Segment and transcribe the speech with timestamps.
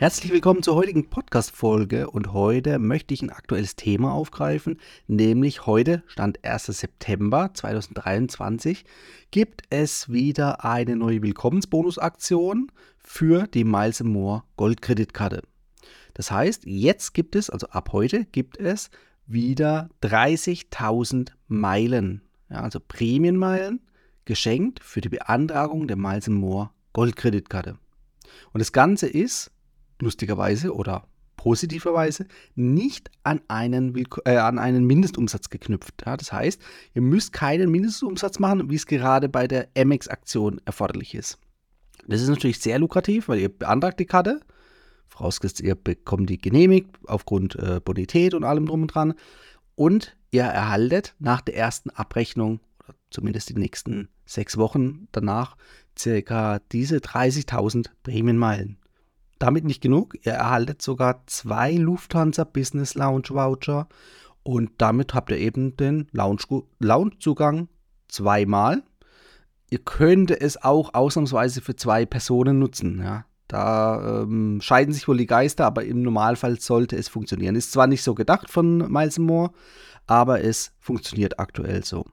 [0.00, 4.78] Herzlich willkommen zur heutigen Podcast-Folge und heute möchte ich ein aktuelles Thema aufgreifen,
[5.08, 6.66] nämlich heute, Stand 1.
[6.66, 8.84] September 2023,
[9.32, 15.42] gibt es wieder eine neue Willkommensbonusaktion für die Miles More Goldkreditkarte.
[16.14, 18.90] Das heißt, jetzt gibt es, also ab heute gibt es
[19.26, 23.80] wieder 30.000 Meilen, ja, also Prämienmeilen,
[24.26, 27.78] geschenkt für die Beantragung der Miles More Goldkreditkarte.
[28.52, 29.50] Und das Ganze ist
[30.00, 32.26] lustigerweise oder positiverweise
[32.56, 36.02] nicht an einen, äh, an einen Mindestumsatz geknüpft.
[36.04, 36.60] Ja, das heißt,
[36.94, 41.38] ihr müsst keinen Mindestumsatz machen, wie es gerade bei der MX-Aktion erforderlich ist.
[42.06, 44.40] Das ist natürlich sehr lukrativ, weil ihr beantragt die Karte,
[45.06, 49.14] vorausgesetzt ihr bekommt die genehmigt aufgrund äh, Bonität und allem drum und dran
[49.74, 55.56] und ihr erhaltet nach der ersten Abrechnung oder zumindest die nächsten sechs Wochen danach
[55.98, 58.77] circa diese 30.000 Prämienmeilen.
[59.38, 63.88] Damit nicht genug, ihr erhaltet sogar zwei Lufthansa Business Lounge Voucher
[64.42, 67.68] und damit habt ihr eben den Loungezugang
[68.08, 68.82] zweimal.
[69.70, 73.00] Ihr könnt es auch ausnahmsweise für zwei Personen nutzen.
[73.02, 73.26] Ja.
[73.48, 77.56] Da ähm, scheiden sich wohl die Geister, aber im Normalfall sollte es funktionieren.
[77.56, 79.52] Ist zwar nicht so gedacht von Miles Moore,
[80.06, 82.04] aber es funktioniert aktuell so.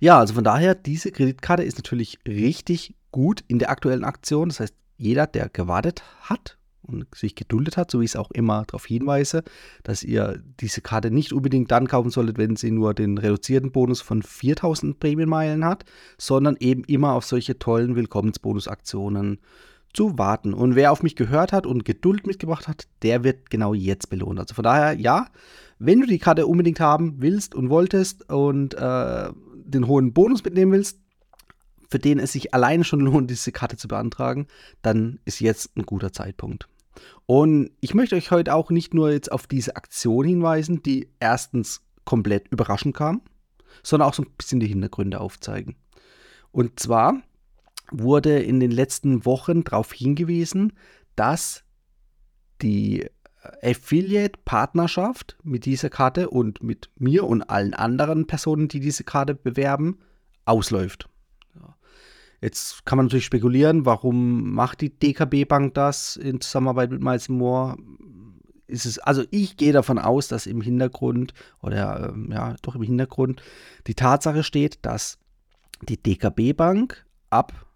[0.00, 4.48] Ja, also von daher, diese Kreditkarte ist natürlich richtig gut in der aktuellen Aktion.
[4.48, 8.30] Das heißt, jeder, der gewartet hat und sich geduldet hat, so wie ich es auch
[8.30, 9.42] immer darauf hinweise,
[9.82, 14.00] dass ihr diese Karte nicht unbedingt dann kaufen solltet, wenn sie nur den reduzierten Bonus
[14.00, 15.84] von 4000 Prämienmeilen hat,
[16.18, 19.38] sondern eben immer auf solche tollen Willkommensbonusaktionen
[19.92, 20.54] zu warten.
[20.54, 24.40] Und wer auf mich gehört hat und Geduld mitgebracht hat, der wird genau jetzt belohnt.
[24.40, 25.26] Also von daher, ja,
[25.78, 29.30] wenn du die Karte unbedingt haben willst und wolltest und äh,
[29.64, 31.01] den hohen Bonus mitnehmen willst,
[31.92, 34.48] für den es sich alleine schon lohnt, diese Karte zu beantragen,
[34.80, 36.66] dann ist jetzt ein guter Zeitpunkt.
[37.26, 41.82] Und ich möchte euch heute auch nicht nur jetzt auf diese Aktion hinweisen, die erstens
[42.04, 43.20] komplett überraschend kam,
[43.82, 45.76] sondern auch so ein bisschen die Hintergründe aufzeigen.
[46.50, 47.22] Und zwar
[47.90, 50.72] wurde in den letzten Wochen darauf hingewiesen,
[51.14, 51.62] dass
[52.62, 53.06] die
[53.62, 59.98] Affiliate-Partnerschaft mit dieser Karte und mit mir und allen anderen Personen, die diese Karte bewerben,
[60.44, 61.08] ausläuft.
[62.42, 67.28] Jetzt kann man natürlich spekulieren, warum macht die DKB Bank das in Zusammenarbeit mit Miles
[67.28, 67.76] Moore?
[68.66, 72.82] Ist es, also ich gehe davon aus, dass im Hintergrund oder ähm, ja, doch im
[72.82, 73.40] Hintergrund
[73.86, 75.18] die Tatsache steht, dass
[75.82, 77.66] die DKB Bank ab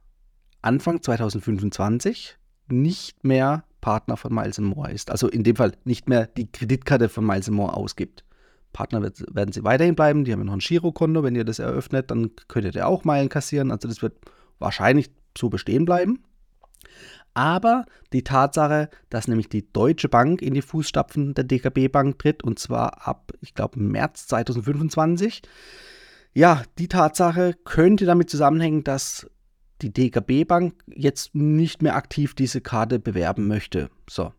[0.62, 2.36] Anfang 2025
[2.68, 5.12] nicht mehr Partner von Miles Moore ist.
[5.12, 8.24] Also in dem Fall nicht mehr die Kreditkarte von Miles Moore ausgibt.
[8.72, 10.24] Partner wird, werden sie weiterhin bleiben.
[10.24, 11.22] Die haben ja noch ein Girokonto.
[11.22, 13.70] Wenn ihr das eröffnet, dann könntet ihr auch Meilen kassieren.
[13.70, 14.16] Also das wird
[14.58, 16.22] wahrscheinlich so bestehen bleiben.
[17.34, 17.84] Aber
[18.14, 22.58] die Tatsache, dass nämlich die Deutsche Bank in die Fußstapfen der DKB Bank tritt, und
[22.58, 25.42] zwar ab, ich glaube, März 2025,
[26.32, 29.30] ja, die Tatsache könnte damit zusammenhängen, dass
[29.82, 33.90] die DKB Bank jetzt nicht mehr aktiv diese Karte bewerben möchte.
[34.08, 34.32] So.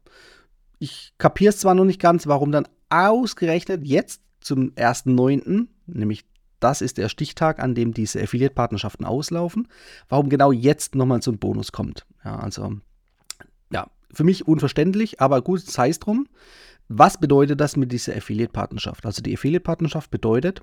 [0.80, 6.26] Ich kapiere es zwar noch nicht ganz, warum dann ausgerechnet jetzt zum 1.9., nämlich
[6.60, 9.68] das ist der Stichtag, an dem diese Affiliate-Partnerschaften auslaufen.
[10.10, 12.06] Warum genau jetzt nochmal so ein Bonus kommt.
[12.24, 12.78] Ja, also,
[13.72, 16.28] ja, für mich unverständlich, aber gut, sei es drum.
[16.88, 19.06] Was bedeutet das mit dieser Affiliate-Partnerschaft?
[19.06, 20.62] Also die Affiliate-Partnerschaft bedeutet,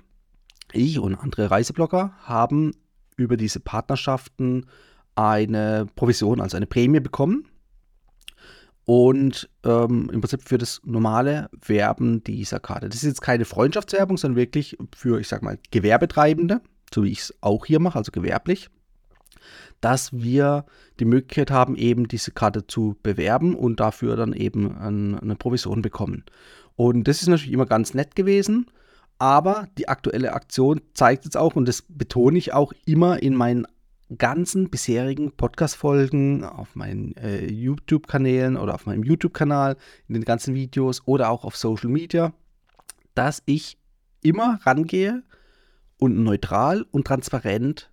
[0.71, 2.71] ich und andere Reiseblogger haben
[3.15, 4.65] über diese Partnerschaften
[5.13, 7.47] eine Provision, also eine Prämie bekommen
[8.85, 12.87] und ähm, im Prinzip für das normale Werben dieser Karte.
[12.87, 16.61] Das ist jetzt keine Freundschaftswerbung, sondern wirklich für, ich sag mal, Gewerbetreibende,
[16.93, 18.69] so wie ich es auch hier mache, also gewerblich,
[19.81, 20.65] dass wir
[20.99, 26.23] die Möglichkeit haben, eben diese Karte zu bewerben und dafür dann eben eine Provision bekommen.
[26.75, 28.67] Und das ist natürlich immer ganz nett gewesen.
[29.17, 33.65] Aber die aktuelle Aktion zeigt jetzt auch, und das betone ich auch immer in meinen
[34.17, 39.77] ganzen bisherigen Podcast-Folgen auf meinen äh, YouTube-Kanälen oder auf meinem YouTube-Kanal,
[40.07, 42.33] in den ganzen Videos oder auch auf Social Media,
[43.13, 43.77] dass ich
[44.21, 45.23] immer rangehe
[45.97, 47.91] und neutral und transparent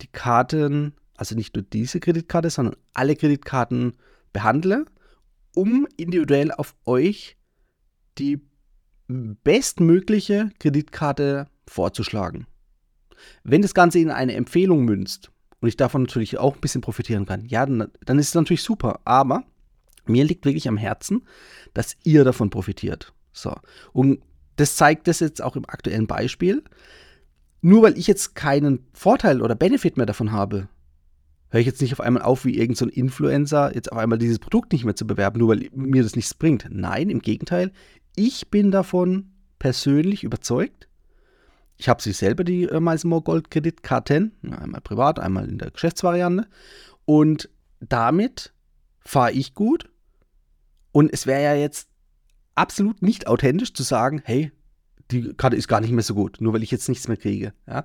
[0.00, 3.96] die Karten, also nicht nur diese Kreditkarte, sondern alle Kreditkarten
[4.32, 4.86] behandle,
[5.54, 7.36] um individuell auf euch
[8.18, 8.40] die
[9.08, 12.46] bestmögliche Kreditkarte vorzuschlagen.
[13.44, 15.30] Wenn das Ganze in eine Empfehlung münzt
[15.60, 18.62] und ich davon natürlich auch ein bisschen profitieren kann, ja, dann, dann ist es natürlich
[18.62, 19.00] super.
[19.04, 19.44] Aber
[20.06, 21.26] mir liegt wirklich am Herzen,
[21.74, 23.12] dass ihr davon profitiert.
[23.32, 23.54] So.
[23.92, 24.20] Und
[24.56, 26.62] das zeigt das jetzt auch im aktuellen Beispiel.
[27.62, 30.68] Nur weil ich jetzt keinen Vorteil oder Benefit mehr davon habe,
[31.50, 34.38] höre ich jetzt nicht auf einmal auf, wie irgendein so Influencer jetzt auf einmal dieses
[34.38, 36.66] Produkt nicht mehr zu bewerben, nur weil mir das nichts bringt.
[36.70, 37.72] Nein, im Gegenteil.
[38.16, 40.88] Ich bin davon persönlich überzeugt.
[41.80, 45.70] Ich habe sie selber, die äh, Miles More Gold Kreditkarten, einmal privat, einmal in der
[45.70, 46.46] Geschäftsvariante.
[47.06, 47.48] Und
[47.80, 48.52] damit
[49.02, 49.88] fahre ich gut.
[50.92, 51.88] Und es wäre ja jetzt
[52.54, 54.52] absolut nicht authentisch zu sagen, hey,
[55.10, 57.54] die Karte ist gar nicht mehr so gut, nur weil ich jetzt nichts mehr kriege.
[57.66, 57.84] Ja?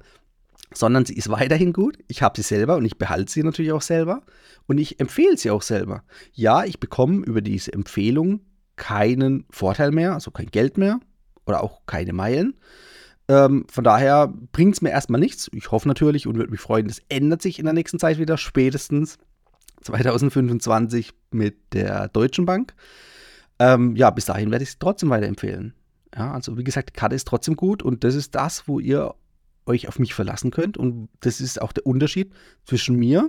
[0.74, 1.98] Sondern sie ist weiterhin gut.
[2.10, 4.24] Ich habe sie selber und ich behalte sie natürlich auch selber.
[4.68, 6.04] Und ich empfehle sie auch selber.
[6.34, 8.42] Ja, ich bekomme über diese Empfehlung
[8.76, 11.00] keinen Vorteil mehr, also kein Geld mehr
[11.46, 12.56] oder auch keine Meilen.
[13.28, 15.50] Ähm, von daher bringt es mir erstmal nichts.
[15.54, 18.38] Ich hoffe natürlich und würde mich freuen, das ändert sich in der nächsten Zeit wieder,
[18.38, 19.18] spätestens
[19.82, 22.74] 2025 mit der Deutschen Bank.
[23.60, 25.74] Ähm, ja, bis dahin werde ich es trotzdem weiterempfehlen.
[26.16, 29.16] Ja, also wie gesagt, die Karte ist trotzdem gut und das ist das, wo ihr
[29.66, 30.78] euch auf mich verlassen könnt.
[30.78, 32.32] Und das ist auch der Unterschied
[32.66, 33.28] zwischen mir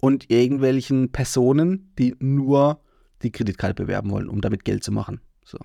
[0.00, 2.80] und irgendwelchen Personen, die nur
[3.22, 5.20] die Kreditkarte bewerben wollen, um damit Geld zu machen.
[5.44, 5.58] So.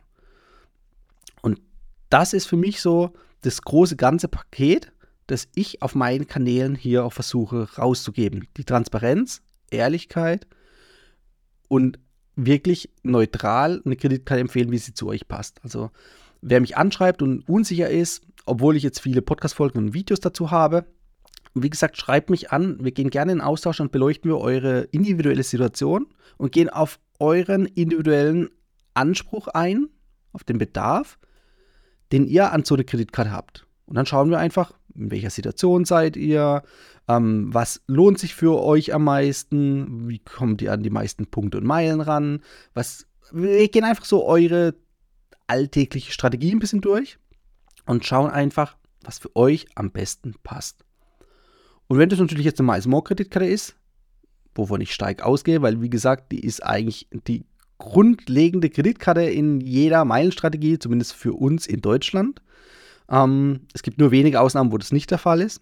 [2.12, 4.92] Das ist für mich so das große ganze Paket,
[5.28, 8.48] das ich auf meinen Kanälen hier auch versuche rauszugeben.
[8.58, 9.42] Die Transparenz,
[9.72, 10.46] Ehrlichkeit
[11.70, 12.00] und
[12.36, 15.62] wirklich neutral eine Kreditkarte empfehlen, wie sie zu euch passt.
[15.64, 15.90] Also
[16.42, 20.86] wer mich anschreibt und unsicher ist, obwohl ich jetzt viele Podcast-Folgen und Videos dazu habe,
[21.54, 22.78] wie gesagt, schreibt mich an.
[22.84, 26.08] Wir gehen gerne in Austausch und beleuchten wir eure individuelle Situation
[26.38, 28.50] und gehen auf euren individuellen
[28.96, 29.88] Anspruch ein,
[30.34, 31.18] auf den Bedarf,
[32.12, 33.66] den ihr an so eine Kreditkarte habt.
[33.86, 36.64] Und dann schauen wir einfach, in welcher Situation seid ihr,
[37.08, 41.58] ähm, was lohnt sich für euch am meisten, wie kommt ihr an die meisten Punkte
[41.58, 42.42] und Meilen ran,
[42.74, 44.76] was, wir gehen einfach so eure
[45.48, 47.18] alltägliche Strategie ein bisschen durch
[47.86, 50.86] und schauen einfach, was für euch am besten passt.
[51.88, 53.76] Und wenn das natürlich jetzt eine MySmore-Kreditkarte ist,
[54.56, 57.44] wovon ich stark ausgehe, weil wie gesagt, die ist eigentlich die
[57.82, 62.42] grundlegende Kreditkarte in jeder Meilenstrategie, zumindest für uns in Deutschland.
[63.10, 65.62] Ähm, es gibt nur wenige Ausnahmen, wo das nicht der Fall ist.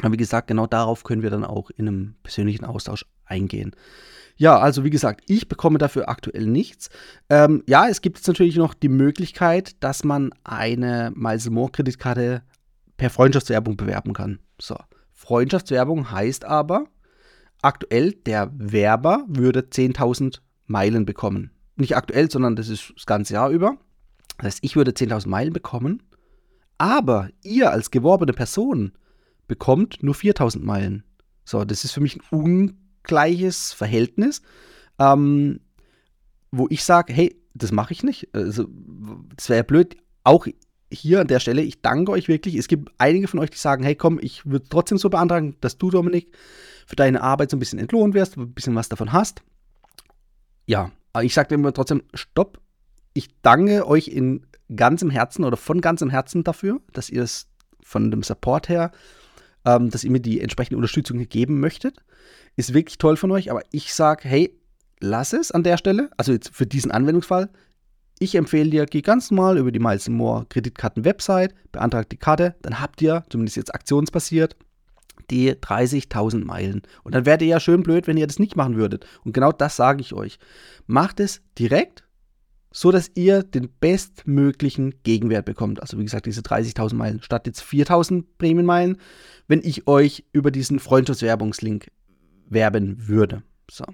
[0.00, 3.72] Aber wie gesagt, genau darauf können wir dann auch in einem persönlichen Austausch eingehen.
[4.36, 6.88] Ja, also wie gesagt, ich bekomme dafür aktuell nichts.
[7.28, 12.42] Ähm, ja, es gibt jetzt natürlich noch die Möglichkeit, dass man eine Miles More Kreditkarte
[12.96, 14.38] per Freundschaftswerbung bewerben kann.
[14.58, 14.76] So,
[15.12, 16.86] Freundschaftswerbung heißt aber,
[17.60, 20.40] aktuell der Werber würde 10.000
[20.70, 21.50] Meilen bekommen.
[21.76, 23.76] Nicht aktuell, sondern das ist das ganze Jahr über.
[24.38, 26.02] Das heißt, ich würde 10.000 Meilen bekommen,
[26.78, 28.92] aber ihr als geworbene Person
[29.48, 31.04] bekommt nur 4.000 Meilen.
[31.44, 34.42] So, das ist für mich ein ungleiches Verhältnis,
[34.98, 35.60] ähm,
[36.52, 38.28] wo ich sage, hey, das mache ich nicht.
[38.32, 38.66] Also,
[39.36, 39.96] das wäre ja blöd.
[40.22, 40.46] Auch
[40.92, 42.54] hier an der Stelle, ich danke euch wirklich.
[42.54, 45.78] Es gibt einige von euch, die sagen, hey, komm, ich würde trotzdem so beantragen, dass
[45.78, 46.34] du, Dominik,
[46.86, 49.42] für deine Arbeit so ein bisschen entlohnt wirst, ein bisschen was davon hast.
[50.66, 50.90] Ja,
[51.22, 52.60] ich sage immer trotzdem, stopp.
[53.12, 57.48] Ich danke euch in ganzem Herzen oder von ganzem Herzen dafür, dass ihr es
[57.82, 58.92] von dem Support her,
[59.64, 61.96] ähm, dass ihr mir die entsprechende Unterstützung geben möchtet.
[62.56, 64.56] Ist wirklich toll von euch, aber ich sage, hey,
[65.00, 67.50] lass es an der Stelle, also jetzt für diesen Anwendungsfall.
[68.18, 72.80] Ich empfehle dir, geh ganz normal über die Miles More Kreditkarten-Website, beantragt die Karte, dann
[72.80, 74.56] habt ihr, zumindest jetzt aktionsbasiert,
[75.30, 76.82] die 30.000 Meilen.
[77.02, 79.06] Und dann wäre ihr ja schön blöd, wenn ihr das nicht machen würdet.
[79.24, 80.38] Und genau das sage ich euch.
[80.86, 82.04] Macht es direkt,
[82.72, 85.80] so dass ihr den bestmöglichen Gegenwert bekommt.
[85.80, 88.98] Also wie gesagt, diese 30.000 Meilen statt jetzt 4.000 Prämienmeilen,
[89.48, 91.90] wenn ich euch über diesen Freundschaftswerbungslink
[92.48, 93.42] werben würde.
[93.70, 93.84] So.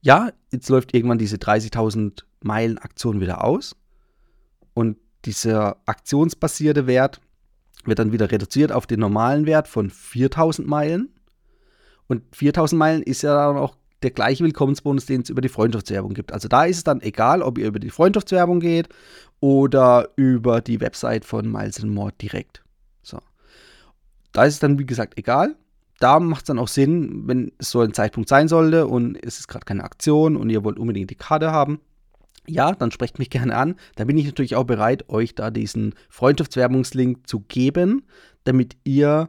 [0.00, 3.76] Ja, jetzt läuft irgendwann diese 30.000 Meilen Aktion wieder aus
[4.74, 7.20] und dieser aktionsbasierte Wert
[7.86, 11.10] wird dann wieder reduziert auf den normalen Wert von 4000 Meilen.
[12.06, 16.14] Und 4000 Meilen ist ja dann auch der gleiche Willkommensbonus, den es über die Freundschaftswerbung
[16.14, 16.32] gibt.
[16.32, 18.88] Also da ist es dann egal, ob ihr über die Freundschaftswerbung geht
[19.40, 22.62] oder über die Website von Miles More direkt.
[23.02, 23.18] So.
[24.32, 25.56] Da ist es dann, wie gesagt, egal
[25.98, 29.38] da macht es dann auch Sinn, wenn es so ein Zeitpunkt sein sollte und es
[29.38, 31.80] ist gerade keine Aktion und ihr wollt unbedingt die Karte haben.
[32.48, 33.76] Ja, dann sprecht mich gerne an.
[33.96, 38.04] Da bin ich natürlich auch bereit, euch da diesen Freundschaftswerbungslink zu geben,
[38.44, 39.28] damit ihr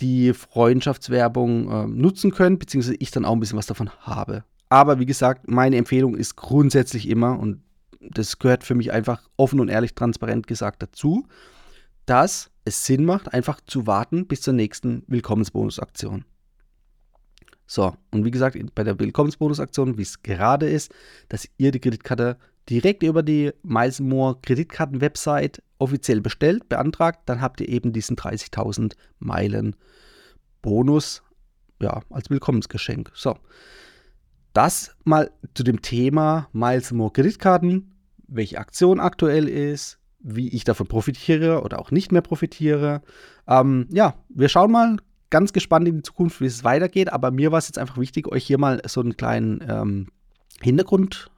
[0.00, 4.44] die Freundschaftswerbung äh, nutzen könnt, beziehungsweise ich dann auch ein bisschen was davon habe.
[4.68, 7.62] Aber wie gesagt, meine Empfehlung ist grundsätzlich immer, und
[8.00, 11.26] das gehört für mich einfach offen und ehrlich transparent gesagt dazu,
[12.04, 16.24] dass es Sinn macht, einfach zu warten bis zur nächsten Willkommensbonusaktion.
[17.66, 20.92] So, und wie gesagt, bei der Willkommensbonusaktion, wie es gerade ist,
[21.28, 22.36] dass ihr die Kreditkarte
[22.70, 28.94] direkt über die Miles More Kreditkarten-Website offiziell bestellt, beantragt, dann habt ihr eben diesen 30.000
[29.18, 29.76] Meilen
[30.62, 31.22] Bonus
[31.80, 33.10] ja, als Willkommensgeschenk.
[33.14, 33.36] So,
[34.52, 37.94] das mal zu dem Thema Miles More Kreditkarten,
[38.26, 43.02] welche Aktion aktuell ist, wie ich davon profitiere oder auch nicht mehr profitiere.
[43.46, 44.96] Ähm, ja, wir schauen mal
[45.30, 47.12] ganz gespannt in die Zukunft, wie es weitergeht.
[47.12, 50.08] Aber mir war es jetzt einfach wichtig, euch hier mal so einen kleinen ähm,
[50.60, 51.30] Hintergrund,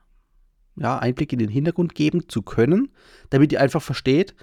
[0.75, 2.89] ja, Einblick in den Hintergrund geben zu können,
[3.29, 4.35] damit ihr einfach versteht,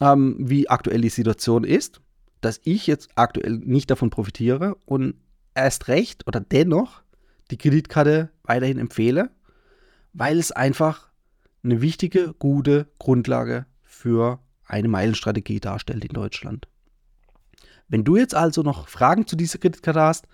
[0.00, 2.00] ähm, wie aktuell die Situation ist,
[2.40, 5.14] dass ich jetzt aktuell nicht davon profitiere und
[5.54, 7.02] erst recht oder dennoch
[7.50, 9.30] die Kreditkarte weiterhin empfehle,
[10.12, 11.08] weil es einfach
[11.64, 16.68] eine wichtige, gute Grundlage für eine Meilenstrategie darstellt in Deutschland.
[17.88, 20.26] Wenn du jetzt also noch Fragen zu dieser Kreditkarte hast,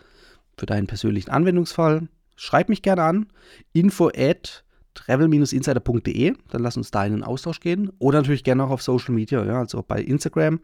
[0.57, 3.27] für deinen persönlichen Anwendungsfall, schreib mich gerne an.
[3.73, 7.91] info at travel-insider.de, dann lass uns da in den Austausch gehen.
[7.99, 10.61] Oder natürlich gerne auch auf Social Media, ja, also bei Instagram.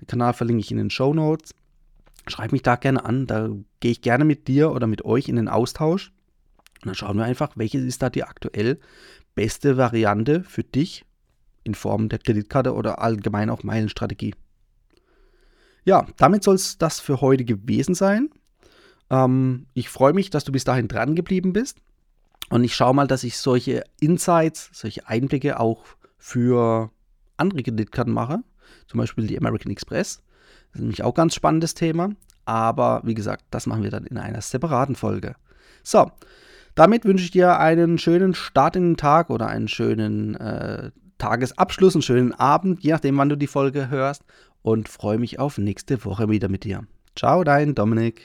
[0.00, 1.54] Den Kanal verlinke ich in den Show Notes.
[2.26, 5.36] Schreib mich da gerne an, da gehe ich gerne mit dir oder mit euch in
[5.36, 6.12] den Austausch.
[6.80, 8.80] Und dann schauen wir einfach, welche ist da die aktuell
[9.34, 11.04] beste Variante für dich
[11.64, 14.34] in Form der Kreditkarte oder allgemein auch Meilenstrategie.
[15.84, 18.30] Ja, damit soll es das für heute gewesen sein.
[19.10, 21.78] Ähm, ich freue mich, dass du bis dahin dran geblieben bist.
[22.50, 25.84] Und ich schaue mal, dass ich solche Insights, solche Einblicke auch
[26.18, 26.90] für
[27.36, 28.40] andere Kreditkarten mache.
[28.86, 30.22] Zum Beispiel die American Express.
[30.72, 32.10] Das ist nämlich auch ein ganz spannendes Thema.
[32.44, 35.36] Aber wie gesagt, das machen wir dann in einer separaten Folge.
[35.82, 36.10] So,
[36.74, 41.94] damit wünsche ich dir einen schönen Start in den Tag oder einen schönen äh, Tagesabschluss,
[41.94, 44.24] einen schönen Abend, je nachdem, wann du die Folge hörst.
[44.64, 46.84] Und freue mich auf nächste Woche wieder mit dir.
[47.14, 48.22] Ciao, dein Dominik.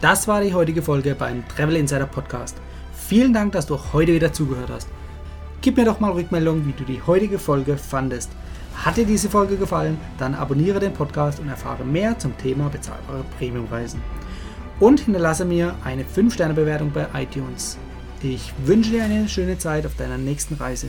[0.00, 2.56] Das war die heutige Folge beim Travel Insider Podcast.
[2.94, 4.88] Vielen Dank, dass du heute wieder zugehört hast.
[5.60, 8.30] Gib mir doch mal Rückmeldung, wie du die heutige Folge fandest.
[8.74, 13.22] Hat dir diese Folge gefallen, dann abonniere den Podcast und erfahre mehr zum Thema bezahlbare
[13.36, 14.00] Premiumreisen.
[14.80, 17.76] Und hinterlasse mir eine 5-Sterne-Bewertung bei iTunes.
[18.22, 20.88] Ich wünsche dir eine schöne Zeit auf deiner nächsten Reise.